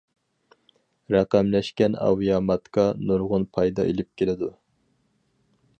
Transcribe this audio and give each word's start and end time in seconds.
رەقەملەشكەن 1.15 1.97
ئاۋىياماتكا 2.07 2.87
نۇرغۇن 3.11 3.47
پايدا 3.59 3.87
ئېلىپ 3.91 4.13
كېلىدۇ. 4.23 4.51